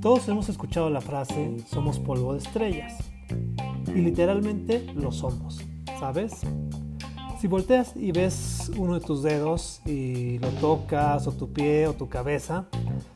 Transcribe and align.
Todos 0.00 0.28
hemos 0.28 0.48
escuchado 0.48 0.90
la 0.90 1.00
frase 1.00 1.56
somos 1.66 1.98
polvo 1.98 2.34
de 2.34 2.38
estrellas. 2.38 2.94
Y 3.88 4.00
literalmente 4.00 4.86
lo 4.94 5.10
somos, 5.10 5.60
¿sabes? 5.98 6.42
Si 7.40 7.48
volteas 7.48 7.96
y 7.96 8.12
ves 8.12 8.70
uno 8.76 8.94
de 8.94 9.00
tus 9.00 9.24
dedos 9.24 9.80
y 9.84 10.38
lo 10.38 10.50
tocas 10.50 11.26
o 11.26 11.32
tu 11.32 11.52
pie 11.52 11.88
o 11.88 11.94
tu 11.94 12.08
cabeza, 12.08 12.68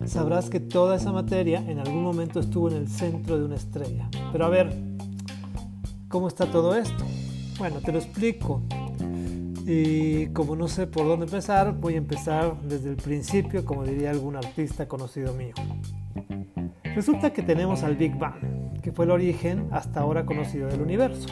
sabrás 0.06 0.50
que 0.50 0.58
toda 0.58 0.96
esa 0.96 1.12
materia 1.12 1.64
en 1.68 1.79
algún 1.79 2.02
momento 2.02 2.40
estuvo 2.40 2.68
en 2.68 2.76
el 2.76 2.88
centro 2.88 3.38
de 3.38 3.44
una 3.44 3.56
estrella. 3.56 4.08
Pero 4.32 4.44
a 4.44 4.48
ver, 4.48 4.76
¿cómo 6.08 6.26
está 6.26 6.46
todo 6.50 6.74
esto? 6.74 7.04
Bueno, 7.58 7.76
te 7.80 7.92
lo 7.92 7.98
explico. 7.98 8.60
Y 9.64 10.26
como 10.29 10.57
no 10.57 10.66
sé 10.66 10.88
por 10.88 11.07
dónde 11.07 11.26
empezar, 11.26 11.79
voy 11.79 11.94
a 11.94 11.99
empezar 11.99 12.60
desde 12.62 12.90
el 12.90 12.96
principio, 12.96 13.64
como 13.64 13.85
diría 13.85 14.10
algún 14.10 14.35
artista 14.35 14.88
conocido 14.88 15.32
mío. 15.35 15.54
Resulta 16.94 17.32
que 17.32 17.42
tenemos 17.42 17.82
al 17.84 17.96
Big 17.96 18.18
Bang, 18.18 18.80
que 18.82 18.92
fue 18.92 19.06
el 19.06 19.12
origen 19.12 19.68
hasta 19.70 20.00
ahora 20.00 20.26
conocido 20.26 20.68
del 20.68 20.82
universo. 20.82 21.28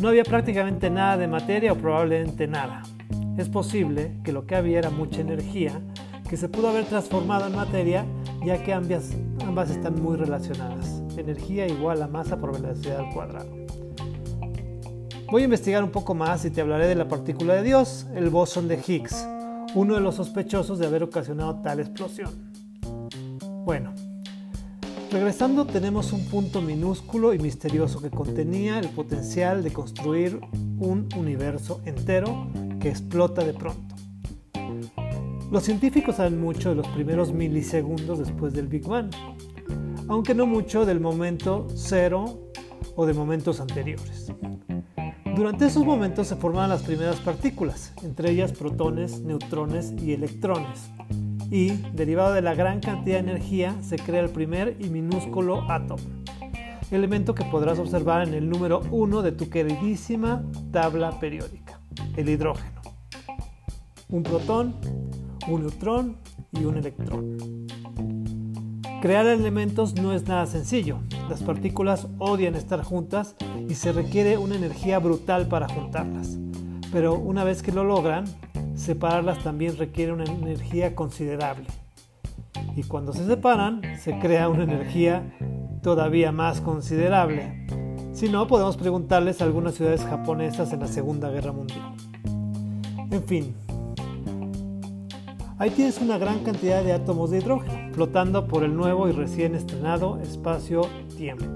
No 0.00 0.08
había 0.08 0.22
prácticamente 0.22 0.90
nada 0.90 1.16
de 1.16 1.26
materia 1.26 1.72
o 1.72 1.76
probablemente 1.76 2.46
nada. 2.46 2.82
Es 3.38 3.48
posible 3.48 4.12
que 4.22 4.32
lo 4.32 4.46
que 4.46 4.54
había 4.54 4.78
era 4.78 4.90
mucha 4.90 5.22
energía 5.22 5.80
que 6.28 6.36
se 6.36 6.48
pudo 6.48 6.68
haber 6.68 6.84
transformado 6.84 7.46
en 7.46 7.54
materia 7.54 8.04
ya 8.44 8.62
que 8.62 8.74
ambas, 8.74 9.12
ambas 9.46 9.70
están 9.70 10.02
muy 10.02 10.16
relacionadas. 10.16 11.02
Energía 11.16 11.66
igual 11.66 12.02
a 12.02 12.06
masa 12.06 12.36
por 12.36 12.60
velocidad 12.60 12.98
al 12.98 13.14
cuadrado. 13.14 13.50
Voy 15.30 15.42
a 15.42 15.44
investigar 15.46 15.82
un 15.82 15.90
poco 15.90 16.14
más 16.14 16.44
y 16.44 16.50
te 16.50 16.60
hablaré 16.60 16.86
de 16.86 16.94
la 16.94 17.08
partícula 17.08 17.54
de 17.54 17.62
Dios, 17.62 18.06
el 18.14 18.28
bosón 18.28 18.68
de 18.68 18.78
Higgs, 18.86 19.26
uno 19.74 19.94
de 19.94 20.00
los 20.00 20.16
sospechosos 20.16 20.78
de 20.78 20.86
haber 20.86 21.02
ocasionado 21.02 21.60
tal 21.62 21.80
explosión. 21.80 22.30
Bueno, 23.64 23.92
Regresando 25.16 25.64
tenemos 25.64 26.12
un 26.12 26.26
punto 26.26 26.60
minúsculo 26.60 27.32
y 27.32 27.38
misterioso 27.38 28.02
que 28.02 28.10
contenía 28.10 28.78
el 28.78 28.90
potencial 28.90 29.64
de 29.64 29.72
construir 29.72 30.38
un 30.78 31.08
universo 31.16 31.80
entero 31.86 32.48
que 32.80 32.90
explota 32.90 33.42
de 33.42 33.54
pronto. 33.54 33.94
Los 35.50 35.62
científicos 35.62 36.16
saben 36.16 36.38
mucho 36.38 36.68
de 36.68 36.74
los 36.74 36.86
primeros 36.88 37.32
milisegundos 37.32 38.18
después 38.18 38.52
del 38.52 38.66
Big 38.66 38.86
Bang, 38.86 39.10
aunque 40.06 40.34
no 40.34 40.44
mucho 40.44 40.84
del 40.84 41.00
momento 41.00 41.66
cero 41.74 42.50
o 42.94 43.06
de 43.06 43.14
momentos 43.14 43.58
anteriores. 43.60 44.30
Durante 45.34 45.64
esos 45.64 45.86
momentos 45.86 46.26
se 46.26 46.36
forman 46.36 46.68
las 46.68 46.82
primeras 46.82 47.16
partículas, 47.20 47.94
entre 48.02 48.32
ellas 48.32 48.52
protones, 48.52 49.22
neutrones 49.22 49.94
y 49.98 50.12
electrones, 50.12 50.90
y, 51.50 51.70
derivado 51.92 52.32
de 52.32 52.42
la 52.42 52.54
gran 52.54 52.80
cantidad 52.80 53.22
de 53.22 53.30
energía, 53.30 53.76
se 53.82 53.96
crea 53.96 54.20
el 54.20 54.30
primer 54.30 54.76
y 54.80 54.88
minúsculo 54.88 55.70
átomo, 55.70 56.02
elemento 56.90 57.34
que 57.34 57.44
podrás 57.44 57.78
observar 57.78 58.26
en 58.26 58.34
el 58.34 58.48
número 58.48 58.82
1 58.90 59.22
de 59.22 59.32
tu 59.32 59.48
queridísima 59.48 60.44
tabla 60.72 61.18
periódica, 61.18 61.80
el 62.16 62.28
hidrógeno. 62.28 62.80
Un 64.08 64.22
protón, 64.22 64.76
un 65.48 65.62
neutrón 65.62 66.16
y 66.52 66.64
un 66.64 66.76
electrón. 66.76 67.66
Crear 69.02 69.26
elementos 69.26 69.94
no 69.94 70.12
es 70.12 70.26
nada 70.26 70.46
sencillo. 70.46 70.98
Las 71.28 71.42
partículas 71.42 72.08
odian 72.18 72.54
estar 72.54 72.82
juntas 72.82 73.36
y 73.68 73.74
se 73.74 73.92
requiere 73.92 74.38
una 74.38 74.56
energía 74.56 74.98
brutal 74.98 75.48
para 75.48 75.68
juntarlas. 75.68 76.38
Pero 76.92 77.14
una 77.14 77.44
vez 77.44 77.62
que 77.62 77.72
lo 77.72 77.84
logran, 77.84 78.24
separarlas 78.76 79.42
también 79.42 79.76
requiere 79.76 80.12
una 80.12 80.24
energía 80.24 80.94
considerable. 80.94 81.66
Y 82.76 82.84
cuando 82.84 83.12
se 83.12 83.26
separan, 83.26 83.82
se 83.98 84.18
crea 84.18 84.48
una 84.48 84.64
energía 84.64 85.34
todavía 85.82 86.30
más 86.30 86.60
considerable. 86.60 87.66
Si 88.12 88.28
no, 88.28 88.46
podemos 88.46 88.76
preguntarles 88.76 89.40
a 89.40 89.44
algunas 89.44 89.74
ciudades 89.74 90.02
japonesas 90.04 90.72
en 90.72 90.80
la 90.80 90.88
Segunda 90.88 91.30
Guerra 91.30 91.52
Mundial. 91.52 91.94
En 93.10 93.22
fin, 93.24 93.54
ahí 95.58 95.70
tienes 95.70 96.00
una 96.00 96.18
gran 96.18 96.40
cantidad 96.40 96.82
de 96.82 96.92
átomos 96.92 97.30
de 97.30 97.38
hidrógeno 97.38 97.94
flotando 97.94 98.46
por 98.46 98.62
el 98.62 98.76
nuevo 98.76 99.08
y 99.08 99.12
recién 99.12 99.54
estrenado 99.54 100.18
espacio-tiempo. 100.20 101.46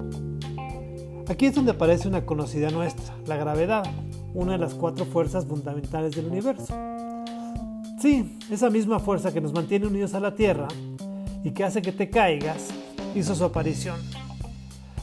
Aquí 1.28 1.46
es 1.46 1.54
donde 1.54 1.72
aparece 1.72 2.08
una 2.08 2.24
conocida 2.24 2.70
nuestra, 2.70 3.14
la 3.26 3.36
gravedad, 3.36 3.84
una 4.34 4.52
de 4.52 4.58
las 4.58 4.74
cuatro 4.74 5.04
fuerzas 5.04 5.46
fundamentales 5.46 6.14
del 6.14 6.26
universo. 6.26 6.74
Sí, 8.00 8.38
esa 8.50 8.70
misma 8.70 8.98
fuerza 8.98 9.32
que 9.32 9.40
nos 9.40 9.52
mantiene 9.52 9.86
unidos 9.86 10.14
a 10.14 10.20
la 10.20 10.34
Tierra 10.34 10.68
y 11.44 11.50
que 11.50 11.64
hace 11.64 11.82
que 11.82 11.92
te 11.92 12.08
caigas, 12.10 12.68
hizo 13.14 13.34
su 13.34 13.44
aparición. 13.44 13.96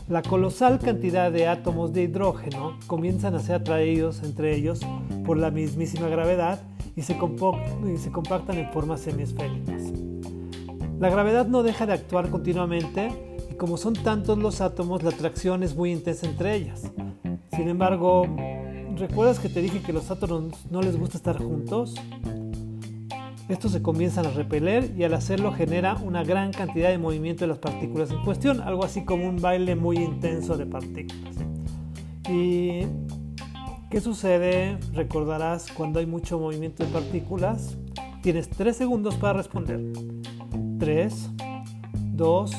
La 0.08 0.22
colosal 0.22 0.80
cantidad 0.80 1.32
de 1.32 1.48
átomos 1.48 1.92
de 1.92 2.04
hidrógeno 2.04 2.80
comienzan 2.88 3.36
a 3.36 3.40
ser 3.40 3.56
atraídos 3.56 4.24
entre 4.24 4.56
ellos 4.56 4.80
por 5.26 5.38
la 5.38 5.52
mismísima 5.52 6.08
gravedad 6.08 6.62
y 6.96 7.02
se, 7.02 7.18
compactan 7.18 8.58
en 8.58 8.72
formas 8.72 9.02
semiesféricas. 9.02 9.84
La 11.00 11.10
gravedad 11.10 11.46
no 11.48 11.62
deja 11.62 11.86
de 11.86 11.94
actuar 11.94 12.30
continuamente 12.30 13.12
y 13.52 13.56
como 13.56 13.78
son 13.78 13.94
tantos 13.94 14.38
los 14.38 14.62
átomos, 14.62 15.04
la 15.04 15.10
atracción 15.10 15.62
es 15.62 15.76
muy 15.76 15.92
intensa 15.92 16.26
entre 16.26 16.56
ellas. 16.56 16.92
Sin 17.52 17.68
embargo, 17.68 18.26
¿recuerdas 18.98 19.40
que 19.40 19.50
te 19.50 19.62
dije 19.62 19.82
que 19.82 19.94
los 19.94 20.10
átomos 20.12 20.54
no 20.72 20.82
les 20.82 20.98
gusta 20.98 21.18
estar 21.18 21.38
juntos? 21.38 21.96
Estos 23.48 23.72
se 23.72 23.82
comienzan 23.82 24.26
a 24.26 24.32
repeler 24.32 24.94
y 24.98 25.04
al 25.04 25.14
hacerlo 25.14 25.54
genera 25.54 25.96
una 25.96 26.24
gran 26.24 26.52
cantidad 26.52 26.90
de 26.90 26.98
movimiento 26.98 27.46
de 27.46 27.48
las 27.48 27.60
partículas 27.60 28.12
en 28.12 28.22
cuestión, 28.24 28.60
algo 28.60 28.84
así 28.84 29.06
como 29.06 29.28
un 29.28 29.38
baile 29.38 29.76
muy 29.76 29.98
intenso 29.98 30.58
de 30.58 30.66
partículas. 30.66 31.36
¿Y 32.30 32.82
qué 33.90 34.02
sucede? 34.02 34.78
Recordarás 34.94 35.72
cuando 35.72 36.00
hay 36.00 36.06
mucho 36.06 36.40
movimiento 36.40 36.84
de 36.84 36.92
partículas. 36.92 37.78
Tienes 38.22 38.50
3 38.50 38.76
segundos 38.76 39.16
para 39.16 39.34
responder. 39.34 39.82
3, 40.80 41.30
2, 42.14 42.52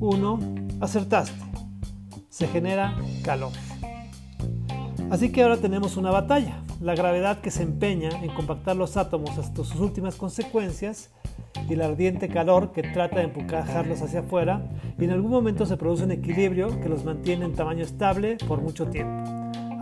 1, 0.00 0.38
acertaste. 0.80 1.38
Se 2.30 2.48
genera 2.48 2.96
calor. 3.22 3.52
Así 5.12 5.30
que 5.30 5.42
ahora 5.42 5.58
tenemos 5.58 5.98
una 5.98 6.10
batalla 6.10 6.62
la 6.80 6.94
gravedad 6.94 7.42
que 7.42 7.50
se 7.50 7.62
empeña 7.62 8.08
en 8.22 8.34
compactar 8.34 8.76
los 8.76 8.96
átomos 8.96 9.36
hasta 9.36 9.62
sus 9.62 9.76
últimas 9.76 10.16
consecuencias 10.16 11.10
y 11.68 11.74
el 11.74 11.82
ardiente 11.82 12.28
calor 12.28 12.72
que 12.72 12.82
trata 12.82 13.18
de 13.18 13.24
empujarlos 13.24 14.00
hacia 14.00 14.20
afuera 14.20 14.62
y 14.98 15.04
en 15.04 15.10
algún 15.10 15.30
momento 15.30 15.66
se 15.66 15.76
produce 15.76 16.04
un 16.04 16.12
equilibrio 16.12 16.80
que 16.80 16.88
los 16.88 17.04
mantiene 17.04 17.44
en 17.44 17.52
tamaño 17.52 17.84
estable 17.84 18.38
por 18.48 18.62
mucho 18.62 18.86
tiempo. 18.86 19.22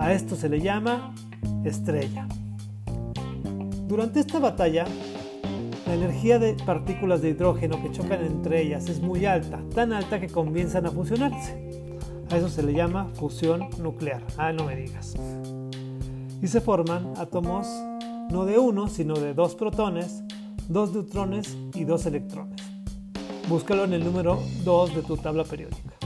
A 0.00 0.12
esto 0.12 0.34
se 0.34 0.48
le 0.48 0.60
llama 0.60 1.14
estrella. 1.64 2.26
Durante 3.86 4.18
esta 4.18 4.40
batalla, 4.40 4.84
la 5.86 5.94
energía 5.94 6.40
de 6.40 6.54
partículas 6.66 7.22
de 7.22 7.28
hidrógeno 7.28 7.80
que 7.80 7.92
chocan 7.92 8.24
entre 8.24 8.62
ellas 8.62 8.88
es 8.88 9.00
muy 9.00 9.26
alta, 9.26 9.60
tan 9.76 9.92
alta 9.92 10.20
que 10.20 10.28
comienzan 10.28 10.86
a 10.86 10.90
fusionarse. 10.90 11.79
A 12.30 12.36
eso 12.36 12.48
se 12.48 12.62
le 12.62 12.72
llama 12.72 13.08
fusión 13.14 13.68
nuclear. 13.78 14.22
Ah, 14.38 14.52
no 14.52 14.64
me 14.64 14.76
digas 14.76 15.16
y 16.42 16.46
se 16.46 16.60
forman 16.60 17.12
átomos 17.16 17.66
no 18.30 18.44
de 18.44 18.58
uno, 18.58 18.88
sino 18.88 19.14
de 19.14 19.34
dos 19.34 19.54
protones, 19.54 20.22
dos 20.68 20.92
neutrones 20.92 21.56
y 21.74 21.84
dos 21.84 22.06
electrones. 22.06 22.60
Búscalo 23.48 23.84
en 23.84 23.92
el 23.92 24.04
número 24.04 24.38
2 24.64 24.94
de 24.94 25.02
tu 25.02 25.16
tabla 25.16 25.42
periódica. 25.42 25.96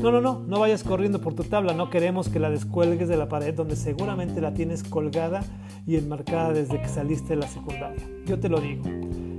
No, 0.00 0.10
no, 0.10 0.20
no, 0.20 0.40
no 0.40 0.58
vayas 0.58 0.82
corriendo 0.82 1.20
por 1.20 1.34
tu 1.34 1.44
tabla, 1.44 1.74
no 1.74 1.90
queremos 1.90 2.28
que 2.28 2.40
la 2.40 2.50
descuelgues 2.50 3.08
de 3.08 3.16
la 3.16 3.28
pared 3.28 3.54
donde 3.54 3.76
seguramente 3.76 4.40
la 4.40 4.52
tienes 4.52 4.82
colgada 4.82 5.44
y 5.86 5.96
enmarcada 5.96 6.52
desde 6.52 6.80
que 6.80 6.88
saliste 6.88 7.34
de 7.34 7.36
la 7.36 7.46
secundaria. 7.46 8.02
Yo 8.26 8.40
te 8.40 8.48
lo 8.48 8.60
digo, 8.60 8.82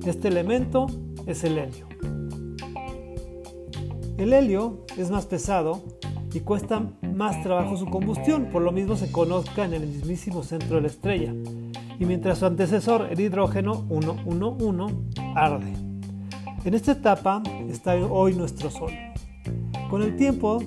este 0.05 0.29
elemento 0.29 0.87
es 1.25 1.43
el 1.43 1.57
helio. 1.57 1.87
El 4.17 4.31
helio 4.31 4.85
es 4.97 5.11
más 5.11 5.25
pesado 5.25 5.81
y 6.33 6.39
cuesta 6.41 6.83
más 7.01 7.41
trabajo 7.43 7.77
su 7.77 7.85
combustión, 7.85 8.47
por 8.51 8.61
lo 8.61 8.71
mismo 8.71 8.95
se 8.95 9.11
conozca 9.11 9.65
en 9.65 9.73
el 9.73 9.87
mismísimo 9.87 10.43
centro 10.43 10.75
de 10.75 10.81
la 10.81 10.87
estrella. 10.87 11.33
Y 11.99 12.05
mientras 12.05 12.39
su 12.39 12.45
antecesor, 12.45 13.07
el 13.11 13.19
hidrógeno 13.19 13.85
111, 13.89 14.95
arde. 15.35 15.73
En 16.63 16.73
esta 16.73 16.93
etapa 16.93 17.43
está 17.69 17.95
hoy 17.95 18.33
nuestro 18.33 18.69
Sol. 18.69 18.91
Con 19.89 20.01
el 20.01 20.15
tiempo, 20.15 20.63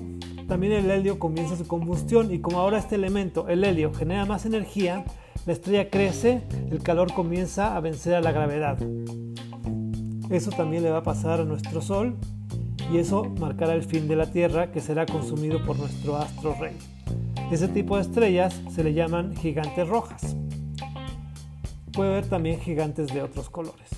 también 0.47 0.73
el 0.73 0.91
helio 0.91 1.17
comienza 1.17 1.55
su 1.55 1.67
combustión 1.67 2.33
y 2.33 2.39
como 2.39 2.59
ahora 2.59 2.77
este 2.77 2.95
elemento, 2.95 3.47
el 3.47 3.63
helio, 3.63 3.93
genera 3.93 4.25
más 4.25 4.45
energía, 4.45 5.05
la 5.45 5.53
estrella 5.53 5.89
crece, 5.89 6.43
el 6.69 6.81
calor 6.83 7.13
comienza 7.13 7.75
a 7.75 7.79
vencer 7.79 8.15
a 8.15 8.21
la 8.21 8.31
gravedad. 8.31 8.77
Eso 10.29 10.51
también 10.51 10.83
le 10.83 10.91
va 10.91 10.99
a 10.99 11.03
pasar 11.03 11.41
a 11.41 11.45
nuestro 11.45 11.81
Sol 11.81 12.17
y 12.91 12.97
eso 12.97 13.25
marcará 13.39 13.73
el 13.73 13.83
fin 13.83 14.07
de 14.07 14.15
la 14.15 14.31
Tierra 14.31 14.71
que 14.71 14.79
será 14.79 15.05
consumido 15.05 15.63
por 15.65 15.77
nuestro 15.77 16.17
astro 16.17 16.55
rey. 16.59 16.77
Ese 17.51 17.67
tipo 17.67 17.95
de 17.95 18.03
estrellas 18.03 18.61
se 18.73 18.83
le 18.83 18.93
llaman 18.93 19.35
gigantes 19.35 19.87
rojas. 19.87 20.35
Puede 21.93 22.11
haber 22.11 22.27
también 22.27 22.59
gigantes 22.59 23.13
de 23.13 23.21
otros 23.21 23.49
colores. 23.49 23.89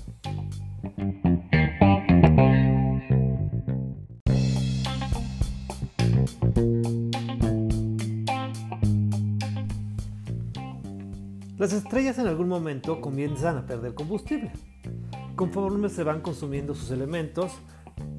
Las 11.57 11.73
estrellas 11.73 12.19
en 12.19 12.27
algún 12.27 12.47
momento 12.47 13.01
comienzan 13.01 13.57
a 13.57 13.65
perder 13.65 13.95
combustible. 13.95 14.51
Conforme 15.35 15.89
se 15.89 16.03
van 16.03 16.21
consumiendo 16.21 16.75
sus 16.75 16.91
elementos, 16.91 17.51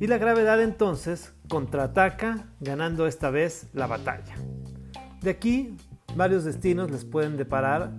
y 0.01 0.07
la 0.07 0.19
gravedad 0.19 0.63
entonces 0.63 1.35
contraataca, 1.49 2.47
ganando 2.61 3.07
esta 3.07 3.31
vez 3.31 3.69
la 3.73 3.87
batalla. 3.87 4.37
De 5.23 5.31
aquí, 5.31 5.77
varios 6.15 6.45
destinos 6.45 6.91
les 6.91 7.05
pueden 7.05 7.37
deparar 7.37 7.93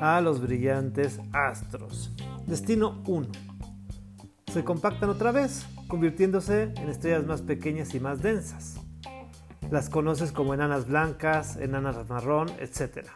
a 0.00 0.20
los 0.20 0.40
brillantes 0.40 1.20
astros. 1.32 2.10
Destino 2.46 3.02
1. 3.06 3.28
Se 4.52 4.64
compactan 4.64 5.10
otra 5.10 5.32
vez, 5.32 5.66
convirtiéndose 5.88 6.72
en 6.76 6.88
estrellas 6.88 7.26
más 7.26 7.42
pequeñas 7.42 7.94
y 7.94 8.00
más 8.00 8.22
densas. 8.22 8.76
Las 9.70 9.88
conoces 9.88 10.32
como 10.32 10.54
enanas 10.54 10.86
blancas, 10.86 11.56
enanas 11.56 12.08
marrón, 12.08 12.50
etc. 12.58 13.06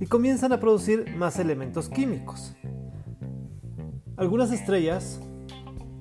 Y 0.00 0.06
comienzan 0.06 0.52
a 0.52 0.60
producir 0.60 1.14
más 1.16 1.38
elementos 1.38 1.88
químicos. 1.88 2.54
Algunas 4.16 4.50
estrellas, 4.50 5.20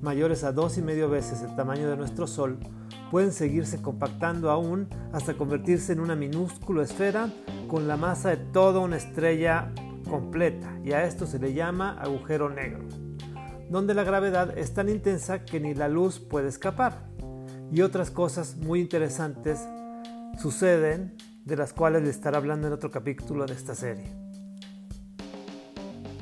mayores 0.01 0.43
a 0.43 0.51
dos 0.51 0.77
y 0.77 0.81
medio 0.81 1.09
veces 1.09 1.41
el 1.41 1.55
tamaño 1.55 1.89
de 1.89 1.97
nuestro 1.97 2.27
Sol, 2.27 2.59
pueden 3.11 3.31
seguirse 3.31 3.81
compactando 3.81 4.51
aún 4.51 4.87
hasta 5.13 5.35
convertirse 5.35 5.93
en 5.93 5.99
una 5.99 6.15
minúscula 6.15 6.83
esfera 6.83 7.29
con 7.67 7.87
la 7.87 7.97
masa 7.97 8.29
de 8.29 8.37
toda 8.37 8.79
una 8.79 8.97
estrella 8.97 9.71
completa, 10.09 10.77
y 10.83 10.91
a 10.93 11.03
esto 11.03 11.25
se 11.25 11.39
le 11.39 11.53
llama 11.53 11.97
agujero 11.99 12.49
negro, 12.49 12.85
donde 13.69 13.93
la 13.93 14.03
gravedad 14.03 14.57
es 14.57 14.73
tan 14.73 14.89
intensa 14.89 15.43
que 15.43 15.59
ni 15.59 15.73
la 15.73 15.87
luz 15.87 16.19
puede 16.19 16.47
escapar. 16.47 17.07
Y 17.71 17.81
otras 17.81 18.11
cosas 18.11 18.55
muy 18.55 18.79
interesantes 18.79 19.59
suceden, 20.39 21.17
de 21.43 21.57
las 21.57 21.73
cuales 21.73 22.03
le 22.03 22.09
estaré 22.09 22.37
hablando 22.37 22.67
en 22.67 22.73
otro 22.73 22.91
capítulo 22.91 23.45
de 23.45 23.53
esta 23.53 23.75
serie. 23.75 24.13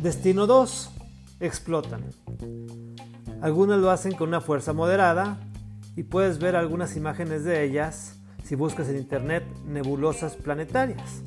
Destino 0.02 0.48
2. 0.48 0.92
Explotan. 1.40 2.04
Algunas 3.42 3.80
lo 3.80 3.92
hacen 3.92 4.14
con 4.14 4.30
una 4.30 4.42
fuerza 4.42 4.74
moderada, 4.74 5.38
y 5.96 6.04
puedes 6.04 6.40
ver 6.40 6.56
algunas 6.56 6.96
imágenes 6.98 7.44
de 7.44 7.64
ellas 7.64 8.20
si 8.44 8.56
buscas 8.56 8.90
en 8.90 8.98
internet 8.98 9.44
nebulosas 9.66 10.36
planetarias. 10.36 11.24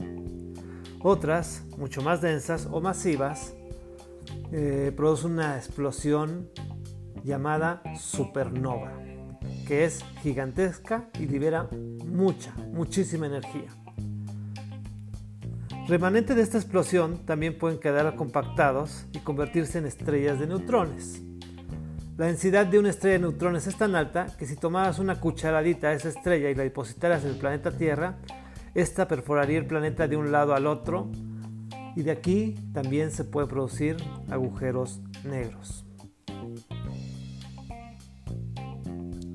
Otras, 1.00 1.64
mucho 1.76 2.02
más 2.02 2.20
densas 2.20 2.68
o 2.70 2.80
masivas, 2.80 3.54
eh, 4.52 4.92
producen 4.94 5.32
una 5.32 5.56
explosión 5.56 6.50
llamada 7.24 7.82
supernova, 7.98 8.92
que 9.66 9.84
es 9.84 10.04
gigantesca 10.22 11.08
y 11.18 11.26
libera 11.26 11.68
mucha, 12.04 12.54
muchísima 12.72 13.26
energía. 13.26 13.74
Remanentes 15.88 16.36
de 16.36 16.42
esta 16.42 16.58
explosión 16.58 17.24
también 17.24 17.56
pueden 17.58 17.78
quedar 17.78 18.14
compactados 18.16 19.06
y 19.12 19.20
convertirse 19.20 19.78
en 19.78 19.86
estrellas 19.86 20.38
de 20.38 20.46
neutrones. 20.46 21.22
La 22.18 22.26
densidad 22.26 22.66
de 22.66 22.80
una 22.80 22.90
estrella 22.90 23.12
de 23.12 23.20
neutrones 23.20 23.68
es 23.68 23.76
tan 23.76 23.94
alta 23.94 24.26
que 24.36 24.44
si 24.44 24.56
tomaras 24.56 24.98
una 24.98 25.20
cucharadita 25.20 25.90
de 25.90 25.94
esa 25.94 26.08
estrella 26.08 26.50
y 26.50 26.54
la 26.56 26.64
depositaras 26.64 27.22
en 27.22 27.30
el 27.30 27.36
planeta 27.36 27.70
Tierra, 27.70 28.16
esta 28.74 29.06
perforaría 29.06 29.56
el 29.58 29.66
planeta 29.66 30.08
de 30.08 30.16
un 30.16 30.32
lado 30.32 30.52
al 30.52 30.66
otro 30.66 31.12
y 31.94 32.02
de 32.02 32.10
aquí 32.10 32.56
también 32.74 33.12
se 33.12 33.22
puede 33.22 33.46
producir 33.46 33.98
agujeros 34.28 35.00
negros. 35.22 35.86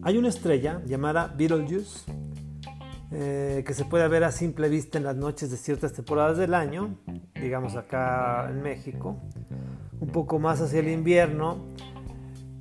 Hay 0.02 0.18
una 0.18 0.28
estrella 0.28 0.82
llamada 0.86 1.34
Betelgeuse 1.38 2.04
eh, 3.12 3.64
que 3.66 3.74
se 3.74 3.86
puede 3.86 4.06
ver 4.10 4.26
a 4.26 4.34
simple 4.34 4.68
vista 4.68 4.98
en 4.98 5.06
las 5.06 5.16
noches 5.16 5.50
de 5.50 5.56
ciertas 5.56 5.94
temporadas 5.94 6.38
del 6.38 6.54
año, 6.54 6.98
digamos 7.34 7.78
acá 7.78 8.50
en 8.50 8.62
México, 8.62 9.22
un 10.02 10.10
poco 10.10 10.38
más 10.38 10.60
hacia 10.60 10.82
el 10.82 10.90
invierno 10.90 11.72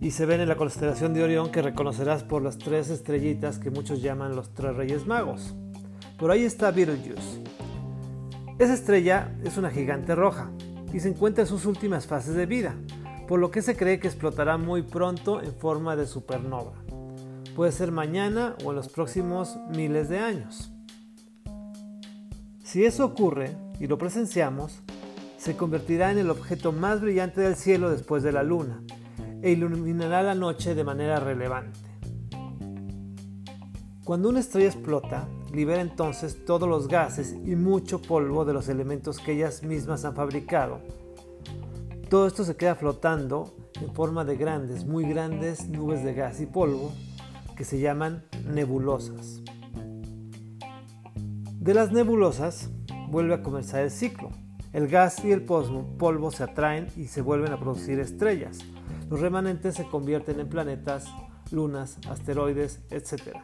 y 0.03 0.11
se 0.11 0.27
ven 0.27 0.41
en 0.41 0.49
la 0.49 0.57
constelación 0.57 1.15
de 1.15 1.23
Orión 1.23 1.53
que 1.53 1.63
reconocerás 1.63 2.25
por 2.25 2.43
las 2.43 2.59
tres 2.59 2.91
estrellitas 2.91 3.61
que 3.61 3.71
muchos 3.71 4.03
llaman 4.03 4.35
los 4.35 4.53
tres 4.53 4.75
reyes 4.75 5.07
magos. 5.07 5.55
Por 6.19 6.33
ahí 6.33 6.45
está 6.45 6.73
Betelgeuse. 6.73 7.45
Esa 8.59 8.75
estrella 8.75 9.33
es 9.45 9.57
una 9.59 9.71
gigante 9.71 10.17
roja 10.17 10.51
y 10.93 10.99
se 10.99 11.09
encuentra 11.09 11.43
en 11.43 11.49
sus 11.49 11.67
últimas 11.67 12.09
fases 12.09 12.35
de 12.35 12.47
vida, 12.47 12.75
por 13.29 13.39
lo 13.39 13.53
que 13.53 13.63
se 13.63 13.77
cree 13.77 14.01
que 14.01 14.09
explotará 14.09 14.59
muy 14.59 14.83
pronto 14.83 15.41
en 15.41 15.55
forma 15.55 15.95
de 15.95 16.09
supernova. 16.09 16.73
Puede 17.55 17.71
ser 17.71 17.93
mañana 17.93 18.57
o 18.65 18.71
en 18.71 18.77
los 18.77 18.89
próximos 18.89 19.57
miles 19.69 20.09
de 20.09 20.19
años. 20.19 20.73
Si 22.65 22.85
eso 22.85 23.05
ocurre 23.05 23.57
y 23.79 23.87
lo 23.87 23.99
presenciamos, 23.99 24.81
se 25.39 25.57
convertirá 25.57 26.11
en 26.11 26.19
el 26.19 26.31
objeto 26.31 26.73
más 26.73 27.01
brillante 27.01 27.41
del 27.41 27.55
cielo 27.55 27.89
después 27.89 28.25
de 28.25 28.33
la 28.33 28.43
luna 28.43 28.83
e 29.43 29.50
iluminará 29.50 30.23
la 30.23 30.35
noche 30.35 30.75
de 30.75 30.85
manera 30.85 31.21
relevante. 31.21 31.79
Cuando 34.05 34.29
una 34.29 34.41
estrella 34.41 34.69
explota, 34.69 35.29
libera 35.53 35.81
entonces 35.81 36.44
todos 36.44 36.69
los 36.69 36.89
gases 36.89 37.37
y 37.44 37.55
mucho 37.56 38.00
polvo 38.00 38.44
de 38.44 38.53
los 38.53 38.69
elementos 38.69 39.19
que 39.19 39.33
ellas 39.33 39.62
mismas 39.62 40.05
han 40.05 40.15
fabricado. 40.15 40.81
Todo 42.09 42.27
esto 42.27 42.44
se 42.44 42.56
queda 42.56 42.75
flotando 42.75 43.55
en 43.81 43.93
forma 43.94 44.25
de 44.25 44.37
grandes, 44.37 44.85
muy 44.85 45.05
grandes 45.05 45.69
nubes 45.69 46.05
de 46.05 46.15
gas 46.15 46.41
y 46.41 46.47
polvo 46.47 46.93
que 47.56 47.65
se 47.65 47.81
llaman 47.81 48.25
nebulosas. 48.44 49.41
De 51.61 51.75
las 51.75 51.93
nebulosas 51.93 52.71
vuelve 53.09 53.35
a 53.35 53.43
comenzar 53.43 53.83
el 53.83 53.91
ciclo. 53.91 54.31
El 54.73 54.89
gas 54.89 55.25
y 55.25 55.31
el 55.31 55.44
polvo 55.44 56.31
se 56.31 56.43
atraen 56.43 56.89
y 56.97 57.06
se 57.06 57.21
vuelven 57.21 57.53
a 57.53 57.61
producir 57.61 58.00
estrellas, 58.00 58.59
los 59.12 59.20
remanentes 59.20 59.75
se 59.75 59.85
convierten 59.85 60.41
en 60.41 60.49
planetas, 60.49 61.05
lunas, 61.50 61.99
asteroides, 62.09 62.81
etc. 62.88 63.37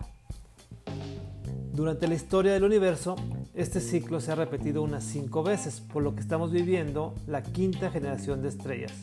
Durante 1.75 2.09
la 2.09 2.15
historia 2.15 2.55
del 2.55 2.65
universo, 2.65 3.17
este 3.53 3.83
ciclo 3.83 4.19
se 4.23 4.33
ha 4.33 4.35
repetido 4.35 4.83
unas 4.83 5.05
cinco 5.05 5.43
veces, 5.43 5.83
por 5.83 6.03
lo 6.03 6.15
que 6.15 6.23
estamos 6.23 6.53
viviendo 6.53 7.15
la 7.27 7.43
quinta 7.43 7.91
generación 7.91 8.41
de 8.41 8.49
estrellas. 8.49 8.95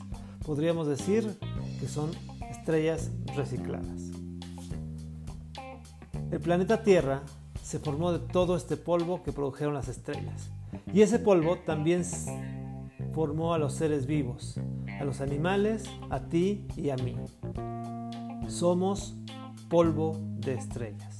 Podríamos 0.43 0.87
decir 0.87 1.37
que 1.79 1.87
son 1.87 2.09
estrellas 2.49 3.11
recicladas. 3.35 4.01
El 6.31 6.39
planeta 6.39 6.81
Tierra 6.81 7.21
se 7.61 7.77
formó 7.77 8.11
de 8.11 8.17
todo 8.17 8.55
este 8.55 8.75
polvo 8.75 9.21
que 9.21 9.31
produjeron 9.31 9.75
las 9.75 9.87
estrellas. 9.87 10.49
Y 10.91 11.03
ese 11.03 11.19
polvo 11.19 11.59
también 11.59 12.03
formó 13.15 13.53
a 13.53 13.57
los 13.57 13.73
seres 13.73 14.07
vivos, 14.07 14.59
a 14.99 15.05
los 15.05 15.21
animales, 15.21 15.85
a 16.09 16.19
ti 16.27 16.67
y 16.75 16.89
a 16.89 16.97
mí. 16.97 17.15
Somos 18.49 19.15
polvo 19.69 20.19
de 20.41 20.55
estrellas. 20.55 21.14